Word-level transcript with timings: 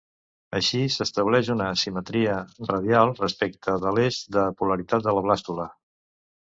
Així 0.59 0.79
s'estableix 0.95 1.51
una 1.55 1.67
simetria 1.83 2.39
radial 2.73 3.15
respecte 3.23 3.77
de 3.87 3.93
l'eix 4.01 4.21
de 4.39 4.51
polaritat 4.63 5.11
de 5.11 5.19
la 5.19 5.29
blàstula. 5.29 5.71